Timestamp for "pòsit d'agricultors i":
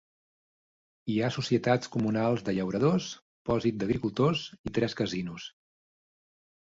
3.51-4.75